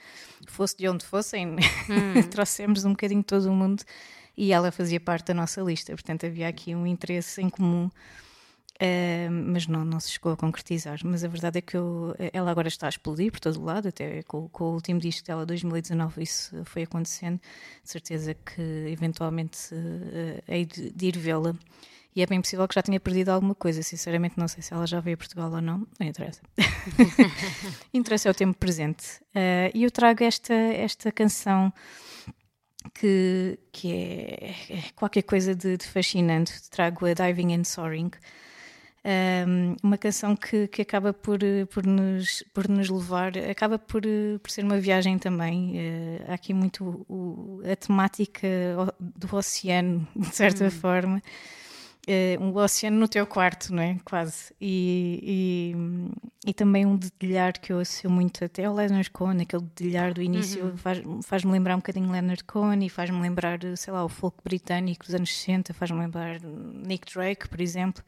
fosse 0.45 0.75
de 0.75 0.89
onde 0.89 1.05
fossem, 1.05 1.47
hum. 1.47 2.21
trouxemos 2.29 2.83
um 2.83 2.89
bocadinho 2.89 3.23
todo 3.23 3.45
o 3.45 3.53
mundo 3.53 3.81
e 4.35 4.51
ela 4.51 4.69
fazia 4.69 4.99
parte 4.99 5.27
da 5.27 5.33
nossa 5.33 5.61
lista, 5.61 5.93
portanto 5.93 6.25
havia 6.25 6.49
aqui 6.49 6.75
um 6.75 6.85
interesse 6.85 7.41
em 7.41 7.49
comum. 7.49 7.89
Uh, 8.81 9.29
mas 9.29 9.67
não, 9.67 9.83
não 9.83 9.99
se 9.99 10.11
chegou 10.11 10.31
a 10.31 10.37
concretizar. 10.37 10.99
Mas 11.03 11.23
a 11.23 11.27
verdade 11.27 11.57
é 11.59 11.61
que 11.61 11.75
eu, 11.75 12.15
ela 12.31 12.49
agora 12.49 12.69
está 12.69 12.87
a 12.87 12.89
explodir 12.89 13.29
por 13.29 13.41
todo 13.41 13.59
o 13.59 13.63
lado, 13.63 13.89
até 13.89 14.23
com, 14.23 14.47
com, 14.47 14.63
o 14.65 14.73
último 14.73 14.99
disco 15.01 15.27
dela, 15.27 15.45
2019, 15.45 16.23
isso 16.23 16.63
foi 16.63 16.83
acontecendo. 16.83 17.39
De 17.83 17.89
certeza 17.89 18.33
que 18.33 18.61
eventualmente 18.89 19.73
uh, 19.73 20.43
hei 20.47 20.65
de, 20.65 20.91
de 20.91 21.05
ir 21.07 21.17
vê-la. 21.17 21.53
E 22.15 22.21
é 22.21 22.25
bem 22.25 22.41
possível 22.41 22.67
que 22.67 22.75
já 22.75 22.81
tenha 22.81 22.99
perdido 22.99 23.29
alguma 23.29 23.53
coisa. 23.53 23.83
Sinceramente, 23.83 24.37
não 24.37 24.47
sei 24.47 24.63
se 24.63 24.73
ela 24.73 24.87
já 24.87 24.99
veio 24.99 25.15
a 25.15 25.17
Portugal 25.17 25.51
ou 25.51 25.61
não. 25.61 25.85
Não 25.99 26.07
interessa. 26.07 26.41
interessa 27.93 28.29
é 28.29 28.31
o 28.31 28.35
tempo 28.35 28.57
presente. 28.57 29.21
Uh, 29.35 29.69
e 29.73 29.83
eu 29.83 29.91
trago 29.91 30.23
esta, 30.23 30.53
esta 30.53 31.11
canção 31.11 31.71
que, 32.93 33.59
que 33.71 33.93
é, 33.93 34.55
é 34.69 34.83
qualquer 34.95 35.23
coisa 35.23 35.53
de, 35.53 35.77
de 35.77 35.85
fascinante. 35.85 36.69
Trago 36.69 37.05
a 37.05 37.13
Diving 37.13 37.53
and 37.53 37.65
Soaring. 37.65 38.11
Um, 39.05 39.77
uma 39.81 39.97
canção 39.97 40.35
que, 40.35 40.67
que 40.67 40.81
acaba 40.81 41.13
por, 41.13 41.39
por, 41.71 41.85
nos, 41.85 42.43
por 42.53 42.67
nos 42.67 42.89
levar, 42.89 43.31
acaba 43.37 43.79
por, 43.79 44.01
por 44.41 44.51
ser 44.51 44.65
uma 44.65 44.77
viagem 44.77 45.17
também. 45.17 45.71
Uh, 45.71 46.31
há 46.31 46.33
aqui 46.33 46.53
muito 46.53 47.05
o, 47.07 47.61
a 47.69 47.75
temática 47.75 48.47
do 48.99 49.35
oceano, 49.35 50.05
de 50.15 50.35
certa 50.35 50.65
hum. 50.65 50.71
forma. 50.71 51.21
Uh, 52.07 52.43
um 52.43 52.55
oceano 52.57 52.97
no 52.97 53.07
teu 53.07 53.25
quarto, 53.25 53.73
não 53.73 53.83
é? 53.83 53.97
Quase. 54.03 54.53
E, 54.59 55.73
e, 56.43 56.49
e, 56.49 56.53
também 56.53 56.85
um 56.85 56.97
dedilhar 56.97 57.53
que 57.53 57.71
eu 57.71 57.79
associo 57.79 58.09
muito 58.09 58.43
até 58.43 58.65
ao 58.65 58.73
Leonard 58.73 59.09
Cohen, 59.11 59.41
aquele 59.41 59.63
dedilhar 59.75 60.13
do 60.13 60.21
início 60.21 60.65
uhum. 60.65 60.77
faz-me 60.77 61.23
faz 61.23 61.43
lembrar 61.43 61.75
um 61.75 61.79
bocadinho 61.79 62.11
Leonard 62.11 62.43
Cohen 62.45 62.83
e 62.85 62.89
faz-me 62.89 63.21
lembrar, 63.21 63.59
sei 63.77 63.93
lá, 63.93 64.03
o 64.03 64.09
folk 64.09 64.37
britânico 64.43 65.05
dos 65.05 65.13
anos 65.13 65.33
60, 65.37 65.73
faz-me 65.73 65.99
lembrar 65.99 66.41
Nick 66.41 67.13
Drake, 67.13 67.47
por 67.47 67.61
exemplo. 67.61 68.03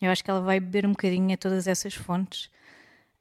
Eu 0.00 0.10
acho 0.10 0.22
que 0.22 0.30
ela 0.30 0.40
vai 0.40 0.60
beber 0.60 0.86
um 0.86 0.90
bocadinho 0.90 1.32
a 1.32 1.36
todas 1.36 1.66
essas 1.66 1.94
fontes, 1.94 2.46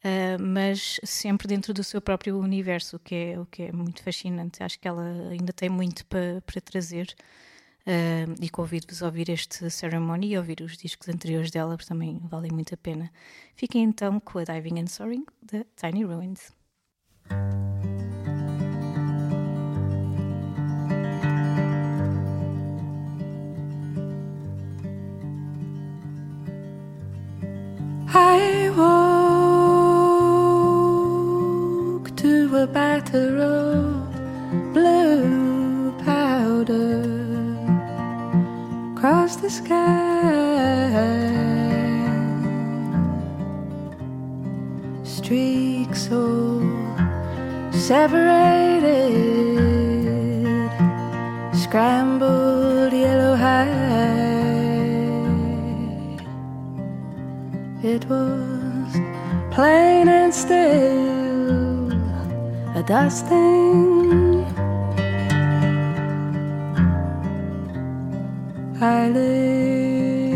uh, 0.04 0.42
mas 0.42 1.00
sempre 1.04 1.48
dentro 1.48 1.74
do 1.74 1.84
seu 1.84 2.02
próprio 2.02 2.38
universo, 2.38 2.98
o 2.98 3.00
que, 3.00 3.16
é, 3.16 3.40
o 3.40 3.46
que 3.46 3.64
é 3.64 3.72
muito 3.72 4.04
fascinante. 4.04 4.64
Acho 4.64 4.80
que 4.80 4.88
ela 4.88 5.30
ainda 5.32 5.54
tem 5.54 5.70
muito 5.70 6.06
para, 6.06 6.42
para 6.46 6.62
trazer. 6.62 7.16
Uh, 7.86 8.32
e 8.42 8.50
convido-vos 8.50 9.04
a 9.04 9.08
ouvir 9.08 9.30
este 9.30 9.70
Ceremony 9.70 10.32
e 10.32 10.38
ouvir 10.38 10.62
os 10.62 10.78
discos 10.78 11.10
anteriores 11.10 11.52
dela, 11.52 11.76
porque 11.76 11.90
também 11.90 12.18
valem 12.24 12.52
muito 12.52 12.74
a 12.74 12.78
pena. 12.78 13.12
Fiquem 13.56 13.84
então 13.84 14.22
com 14.22 14.40
a 14.40 14.44
Diving 14.46 14.80
and 14.80 14.88
Soaring 14.88 15.26
da 15.42 15.66
Tiny 15.76 16.06
Ruins. 16.06 16.54
A 32.64 32.68
batter 32.68 33.40
of 33.40 34.74
blue 34.74 35.92
powder 36.06 37.04
across 38.96 39.36
the 39.36 39.50
sky. 39.50 39.74
Streaks 45.04 46.08
so 46.08 46.62
separated, 47.72 49.10
scrambled 51.64 52.94
yellow 52.94 53.36
high. 53.36 53.74
It 57.84 58.08
was 58.08 58.92
plain 59.52 60.08
and 60.08 60.34
still, 60.34 61.13
a 62.84 62.88
dusting. 62.88 64.46
Eyelids 68.82 70.34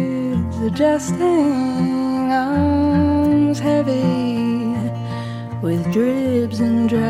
adjusting, 0.62 2.32
arms 2.32 3.60
heavy 3.60 4.76
with 5.62 5.92
dribs 5.92 6.60
and 6.60 6.88
drabs. 6.90 7.10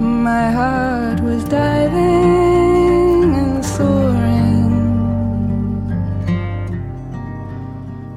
My 0.00 0.50
heart 0.50 1.20
was 1.20 1.44
diving 1.44 3.34
and 3.34 3.64
soaring 3.64 4.68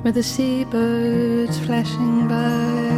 with 0.03 0.15
the 0.15 0.23
seabirds 0.23 1.59
flashing 1.59 2.27
by. 2.27 2.90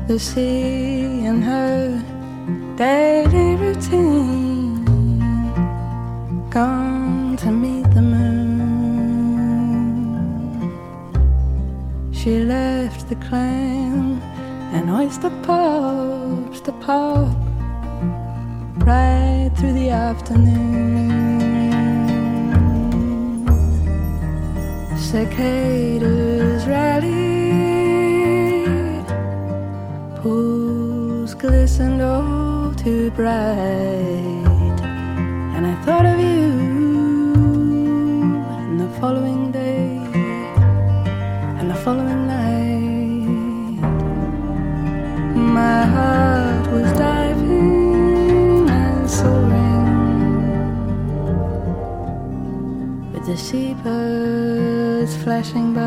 the 0.08 0.18
sea 0.18 1.24
and 1.30 1.40
her 1.50 1.78
daily 2.76 3.50
routine. 3.64 4.84
Gone 6.50 6.91
the 13.14 13.26
clam 13.26 14.22
and 14.72 14.88
oyster 14.88 15.28
pops 15.42 16.60
to 16.60 16.72
pop 16.84 17.36
right 18.86 19.50
through 19.56 19.74
the 19.74 19.90
afternoon. 19.90 21.10
Cicadas 24.96 26.64
rallied 26.66 27.04
pools 30.22 31.34
glistened 31.34 32.00
all 32.00 32.72
too 32.74 33.10
bright. 33.10 34.80
And 35.54 35.66
I 35.66 35.74
thought 35.84 36.06
of 36.06 36.21
flashing 55.22 55.72
by. 55.72 55.80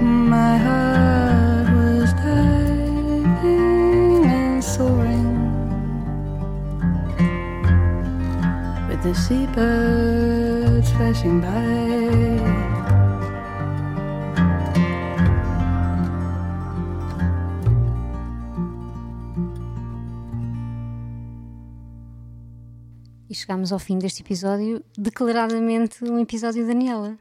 My 0.00 0.56
heart 0.58 1.68
was 1.74 2.12
diving 2.12 3.26
and 4.26 4.62
soaring 4.62 5.34
with 8.88 9.02
the 9.02 9.14
seabirds 9.14 10.90
flashing 10.92 11.40
by. 11.40 12.05
Chegámos 23.46 23.70
ao 23.72 23.78
fim 23.78 23.96
deste 23.96 24.22
episódio, 24.22 24.82
declaradamente 24.98 26.02
um 26.04 26.18
episódio 26.18 26.66
Daniela. 26.66 27.16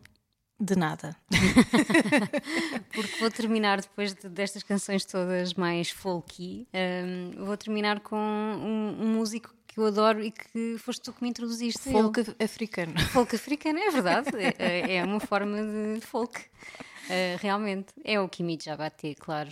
De 0.60 0.76
nada. 0.76 1.16
Porque 2.92 3.20
vou 3.20 3.30
terminar 3.30 3.80
depois 3.82 4.14
de- 4.16 4.28
destas 4.30 4.64
canções 4.64 5.06
todas 5.06 5.54
mais 5.54 5.92
folky, 5.92 6.68
hum, 6.74 7.46
vou 7.46 7.56
terminar 7.56 8.00
com 8.00 8.16
um, 8.18 9.04
um 9.04 9.08
músico 9.14 9.54
que 9.68 9.80
eu 9.80 9.86
adoro 9.86 10.24
e 10.24 10.32
que 10.32 10.78
foste 10.80 11.04
tu 11.04 11.14
que 11.14 11.22
me 11.22 11.30
introduziste. 11.30 11.90
a 11.90 11.92
ele. 11.92 12.02
Folk 12.02 12.36
africano. 12.44 13.00
Folk 13.12 13.36
africano, 13.36 13.78
é 13.78 13.92
verdade. 13.92 14.30
É, 14.58 14.96
é 14.96 15.04
uma 15.04 15.20
forma 15.20 15.58
de 15.62 16.02
folk. 16.02 16.40
Uh, 16.40 17.38
realmente. 17.40 17.88
É 18.04 18.20
o 18.20 18.28
Kimi 18.28 18.58
Jabate, 18.60 19.14
claro. 19.20 19.52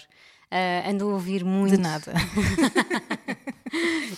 Uh, 0.54 0.88
ando 0.88 1.10
a 1.10 1.14
ouvir 1.14 1.44
muito. 1.44 1.76
De 1.76 1.82
nada. 1.82 2.14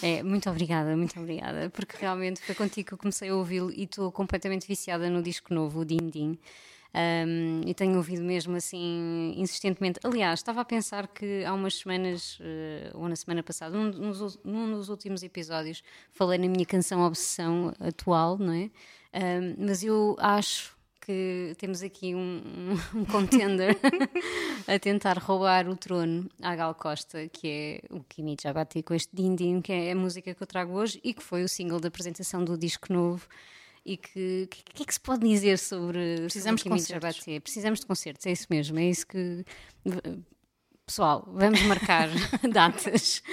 É, 0.01 0.21
muito 0.21 0.49
obrigada, 0.49 0.95
muito 0.97 1.17
obrigada. 1.17 1.69
Porque 1.69 1.95
realmente 1.97 2.41
foi 2.41 2.53
contigo 2.53 2.89
que 2.89 2.93
eu 2.93 2.97
comecei 2.97 3.29
a 3.29 3.35
ouvi-lo 3.35 3.71
e 3.71 3.83
estou 3.83 4.11
completamente 4.11 4.67
viciada 4.67 5.09
no 5.09 5.23
disco 5.23 5.53
novo, 5.53 5.79
o 5.79 5.85
Din 5.85 6.09
Din. 6.09 6.37
Um, 6.93 7.61
e 7.65 7.73
tenho 7.73 7.95
ouvido 7.97 8.21
mesmo 8.21 8.55
assim 8.55 9.33
insistentemente. 9.37 9.99
Aliás, 10.03 10.39
estava 10.39 10.61
a 10.61 10.65
pensar 10.65 11.07
que 11.07 11.43
há 11.45 11.53
umas 11.53 11.75
semanas, 11.75 12.37
eh, 12.41 12.91
ou 12.93 13.09
na 13.09 13.15
semana 13.15 13.41
passada, 13.41 13.75
num, 13.77 13.91
num 14.43 14.71
dos 14.71 14.89
últimos 14.89 15.23
episódios, 15.23 15.83
falei 16.11 16.37
na 16.37 16.47
minha 16.47 16.65
canção 16.65 17.01
Obsessão 17.01 17.73
atual, 17.79 18.37
não 18.37 18.53
é? 18.53 18.69
Um, 19.13 19.65
mas 19.65 19.83
eu 19.83 20.15
acho 20.19 20.74
que 21.05 21.53
temos 21.57 21.81
aqui 21.83 22.15
um, 22.15 22.41
um- 22.95 23.05
contender 23.11 23.77
a 24.67 24.79
tentar 24.79 25.17
roubar 25.19 25.67
o 25.69 25.75
trono 25.75 26.29
à 26.41 26.55
Gal 26.55 26.73
Costa, 26.75 27.27
que 27.29 27.47
é 27.47 27.93
o 27.93 28.03
Kimi 28.03 28.35
Jabati 28.41 28.81
com 28.81 28.93
este 28.93 29.15
Din 29.15 29.35
Din, 29.35 29.61
que 29.61 29.71
é 29.71 29.91
a 29.91 29.95
música 29.95 30.33
que 30.33 30.41
eu 30.41 30.47
trago 30.47 30.73
hoje 30.73 30.99
e 31.03 31.13
que 31.13 31.21
foi 31.21 31.43
o 31.43 31.47
single 31.49 31.79
da 31.79 31.87
apresentação 31.89 32.43
do 32.43 32.57
disco 32.57 32.91
novo. 32.91 33.27
E 33.85 33.97
que, 33.97 34.47
que, 34.49 34.63
que 34.73 34.81
é 34.81 34.85
que 34.87 34.93
se 34.93 34.99
pode 34.99 35.27
dizer 35.27 35.59
sobre, 35.59 36.21
Precisamos 36.21 36.61
sobre 36.61 36.79
Kimi. 36.79 36.87
Jabati? 36.89 37.39
Precisamos 37.39 37.79
de 37.81 37.85
concertos, 37.85 38.25
é 38.25 38.31
isso 38.31 38.47
mesmo, 38.49 38.79
é 38.79 38.85
isso 38.89 39.05
que. 39.05 39.45
Pessoal, 40.85 41.27
vamos 41.33 41.63
marcar 41.63 42.09
datas 42.53 43.23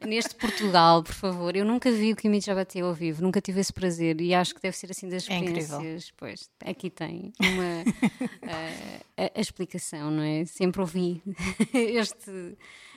neste 0.00 0.34
Portugal, 0.34 1.02
por 1.02 1.12
favor. 1.12 1.54
Eu 1.54 1.62
nunca 1.62 1.92
vi 1.92 2.10
o 2.14 2.16
Kimi 2.16 2.40
Jabati 2.40 2.80
ao 2.80 2.94
vivo, 2.94 3.22
nunca 3.22 3.38
tive 3.38 3.60
esse 3.60 3.70
prazer 3.70 4.18
e 4.18 4.34
acho 4.34 4.54
que 4.54 4.62
deve 4.62 4.74
ser 4.74 4.90
assim 4.90 5.10
das 5.10 5.28
É 5.28 5.34
experiências. 5.34 6.10
Pois, 6.16 6.48
aqui 6.64 6.88
tem 6.88 7.30
uma 7.38 7.84
eh, 8.48 9.00
a, 9.34 9.38
a 9.38 9.40
explicação, 9.42 10.10
não 10.10 10.22
é? 10.22 10.46
Sempre 10.46 10.80
ouvi 10.80 11.22
este, 11.74 12.56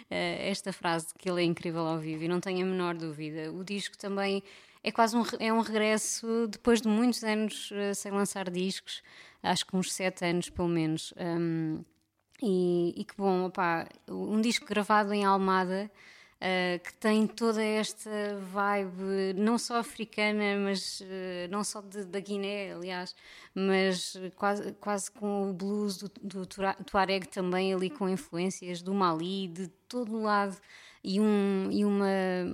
eh, 0.09 0.49
esta 0.49 0.71
frase 0.71 1.07
de 1.07 1.15
que 1.15 1.29
ele 1.29 1.41
é 1.41 1.45
incrível 1.45 1.85
ao 1.85 1.99
vivo 1.99 2.23
e 2.23 2.29
não 2.29 2.39
tenho 2.39 2.65
a 2.65 2.69
menor 2.69 2.95
dúvida. 2.95 3.51
O 3.51 3.65
disco 3.65 3.97
também 3.97 4.41
é 4.81 4.93
quase 4.93 5.17
um, 5.17 5.23
é 5.41 5.51
um 5.51 5.59
regresso 5.59 6.47
depois 6.47 6.79
de 6.79 6.87
muitos 6.87 7.21
anos 7.21 7.69
eh, 7.73 7.93
sem 7.93 8.13
lançar 8.13 8.49
discos, 8.49 9.03
acho 9.43 9.65
que 9.65 9.75
uns 9.75 9.91
sete 9.91 10.23
anos 10.23 10.49
pelo 10.49 10.69
menos. 10.69 11.13
Um, 11.17 11.83
e, 12.41 12.93
e 12.97 13.03
que 13.03 13.15
bom, 13.17 13.45
opá, 13.45 13.87
um 14.09 14.41
disco 14.41 14.65
gravado 14.65 15.13
em 15.13 15.23
Almada 15.23 15.89
uh, 16.35 16.79
que 16.83 16.93
tem 16.95 17.25
toda 17.27 17.63
esta 17.63 18.09
vibe, 18.51 19.33
não 19.35 19.57
só 19.57 19.77
africana, 19.77 20.57
mas 20.63 20.99
uh, 21.01 21.05
não 21.49 21.63
só 21.63 21.81
de- 21.81 22.05
da 22.05 22.19
Guiné, 22.19 22.73
aliás, 22.73 23.15
mas 23.53 24.15
quase, 24.35 24.73
quase 24.73 25.11
com 25.11 25.49
o 25.49 25.53
blues 25.53 25.97
do, 25.97 26.11
do 26.21 26.45
Tuareg 26.45 27.27
também 27.27 27.73
ali 27.73 27.89
com 27.89 28.09
influências 28.09 28.81
do 28.81 28.93
Mali, 28.93 29.47
de 29.47 29.67
todo 29.87 30.21
lado. 30.21 30.57
E, 31.07 31.21
um, 31.21 31.69
e 31.71 31.85
uma, 31.85 32.07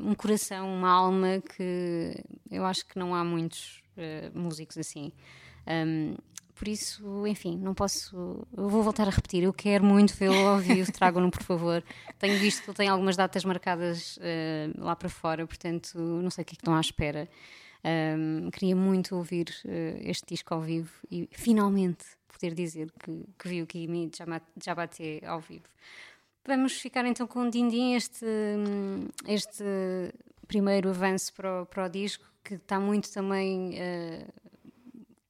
um 0.03 0.13
coração, 0.13 0.73
uma 0.73 0.89
alma 0.89 1.41
que 1.55 2.21
eu 2.51 2.65
acho 2.65 2.85
que 2.85 2.99
não 2.99 3.15
há 3.15 3.23
muitos 3.23 3.81
uh, 3.95 4.37
músicos 4.37 4.77
assim. 4.77 5.13
Um, 5.65 6.15
por 6.61 6.67
isso, 6.67 7.25
enfim, 7.25 7.57
não 7.57 7.73
posso. 7.73 8.47
Eu 8.55 8.69
vou 8.69 8.83
voltar 8.83 9.07
a 9.07 9.09
repetir. 9.09 9.41
Eu 9.41 9.51
quero 9.51 9.83
muito 9.83 10.13
vê-lo 10.13 10.47
ao 10.47 10.59
vivo. 10.59 10.91
Tragam-no, 10.93 11.31
por 11.31 11.41
favor. 11.41 11.83
Tenho 12.19 12.37
visto 12.37 12.61
que 12.61 12.69
ele 12.69 12.77
tem 12.77 12.87
algumas 12.87 13.17
datas 13.17 13.43
marcadas 13.43 14.19
eh, 14.21 14.69
lá 14.77 14.95
para 14.95 15.09
fora, 15.09 15.47
portanto, 15.47 15.97
não 15.97 16.29
sei 16.29 16.43
o 16.43 16.45
que 16.45 16.53
é 16.53 16.55
que 16.55 16.61
estão 16.61 16.75
à 16.75 16.79
espera. 16.79 17.27
Um, 17.83 18.51
queria 18.51 18.75
muito 18.75 19.15
ouvir 19.15 19.47
uh, 19.65 19.97
este 20.01 20.35
disco 20.35 20.53
ao 20.53 20.61
vivo 20.61 20.91
e 21.09 21.27
finalmente 21.31 22.05
poder 22.27 22.53
dizer 22.53 22.91
que, 22.91 23.25
que 23.39 23.49
vi 23.49 23.63
o 23.63 23.65
Kimi 23.65 24.11
Jabate 24.63 25.19
ao 25.25 25.39
vivo. 25.39 25.65
Vamos 26.45 26.73
ficar 26.73 27.03
então 27.07 27.25
com 27.25 27.47
o 27.47 27.49
Dindim, 27.49 27.95
este, 27.95 28.23
este 29.27 29.63
primeiro 30.47 30.91
avanço 30.91 31.33
para 31.33 31.63
o, 31.63 31.65
para 31.65 31.85
o 31.87 31.89
disco, 31.89 32.23
que 32.43 32.53
está 32.53 32.79
muito 32.79 33.11
também 33.11 33.73
uh, 33.79 34.50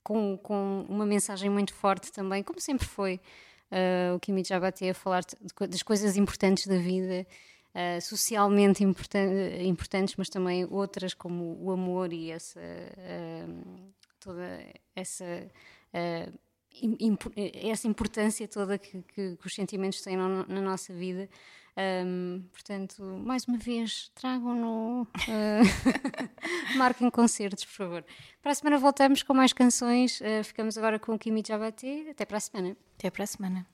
com, 0.04 0.38
com 0.38 0.86
uma 0.90 1.06
mensagem 1.06 1.50
muito 1.50 1.74
forte 1.74 2.12
também, 2.12 2.44
como 2.44 2.60
sempre 2.60 2.88
foi 2.88 3.20
uh, 3.72 4.16
o 4.16 4.20
Kimi 4.20 4.44
Jabate 4.44 4.90
a 4.90 4.94
falar 4.94 5.24
das 5.70 5.84
coisas 5.84 6.18
importantes 6.18 6.68
da 6.68 6.78
vida, 6.78 7.26
uh, 7.76 8.02
socialmente 8.02 8.84
importan 8.84 9.28
importantes, 9.62 10.16
mas 10.16 10.30
também 10.30 10.66
outras 10.66 11.14
como 11.14 11.58
o 11.62 11.72
amor 11.72 12.12
e 12.14 12.32
essa 12.32 12.60
toda 14.20 14.60
essa 14.96 15.26
essa 17.64 17.88
importância 17.88 18.48
toda 18.48 18.78
que, 18.78 19.02
que, 19.04 19.36
que 19.36 19.48
os 19.48 19.54
sentimentos 19.54 20.02
têm 20.02 20.16
na 20.16 20.62
nossa 20.62 20.94
vida. 20.94 21.28
Um, 21.78 22.44
portanto, 22.52 23.02
mais 23.26 23.46
uma 23.46 23.58
vez, 23.58 24.12
tragam-no, 24.14 25.04
uh, 25.04 25.08
marquem 26.78 27.10
concertos, 27.10 27.64
por 27.64 27.72
favor. 27.72 28.06
Para 28.42 28.52
a 28.52 28.56
semana 28.56 28.78
voltamos 28.78 29.24
com 29.24 29.34
mais 29.34 29.54
canções. 29.54 30.20
Uh, 30.22 30.44
ficamos 30.44 30.78
agora 30.78 31.00
com 31.00 31.16
o 31.16 31.20
Kimi 31.20 31.44
Jabate. 31.46 32.08
Até 32.10 32.26
para 32.26 32.38
a 32.38 32.42
semana. 32.42 32.78
Até 32.98 33.10
para 33.10 33.24
a 33.24 33.28
semana. 33.28 33.66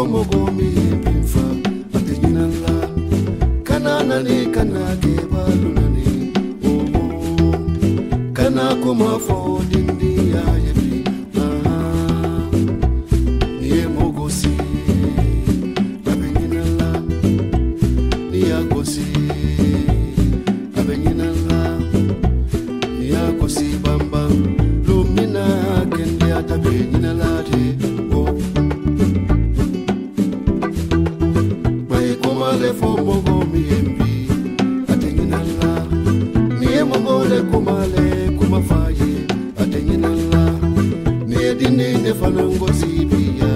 omo 0.00 0.24
gomi 0.30 0.68
pimfa 1.04 1.44
pati 1.92 2.14
nyinala 2.20 2.74
kanana 3.66 4.16
ni 4.26 4.36
kanage 4.54 5.14
balunani 5.32 6.08
omo. 6.70 7.02
Kana 8.36 8.64
kuma 8.82 9.18
fo 9.26 9.36
ya 10.32 10.44
dine 42.10 42.14
ne 42.14 42.14
fana 42.14 43.49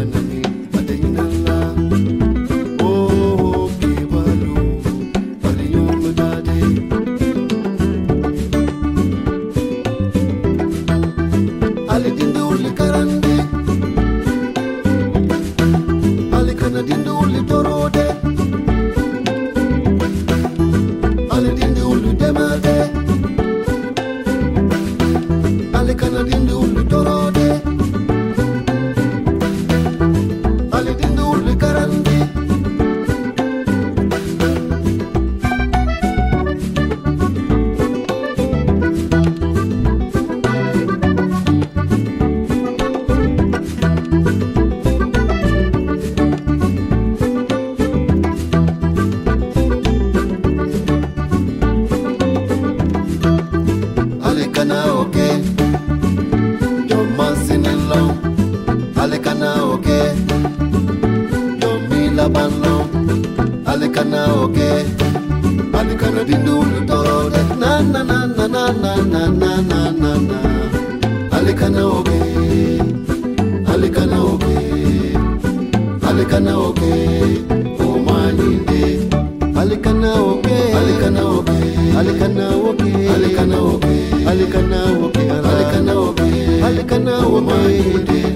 Alikanawoke, 82.35 82.91
Alikanawoke, 83.15 83.87
Alikanawoke, 84.27 85.23
Alikanawoke, 85.31 86.25
Alikanawoke, 86.67 87.55
Alikanawoke, 87.55 88.34